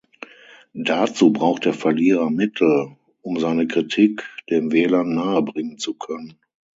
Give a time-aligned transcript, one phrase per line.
[0.73, 6.39] Dazu braucht der Verlierer Mittel, um seine Kritik den Wählern nahebringen zu können.